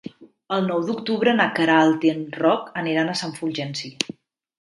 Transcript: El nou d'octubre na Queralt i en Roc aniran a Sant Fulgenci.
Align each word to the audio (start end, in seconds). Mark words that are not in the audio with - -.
El 0.55 0.63
nou 0.69 0.79
d'octubre 0.85 1.35
na 1.35 1.45
Queralt 1.59 2.07
i 2.09 2.11
en 2.13 2.23
Roc 2.45 2.71
aniran 2.83 3.13
a 3.13 3.19
Sant 3.21 3.35
Fulgenci. 3.41 3.93